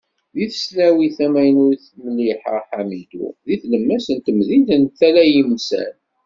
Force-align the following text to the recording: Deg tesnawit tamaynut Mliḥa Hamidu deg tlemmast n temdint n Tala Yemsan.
Deg 0.35 0.49
tesnawit 0.53 1.13
tamaynut 1.17 1.83
Mliḥa 2.03 2.57
Hamidu 2.69 3.27
deg 3.47 3.59
tlemmast 3.61 4.09
n 4.15 4.17
temdint 4.25 4.69
n 4.79 4.83
Tala 4.97 5.23
Yemsan. 5.33 5.95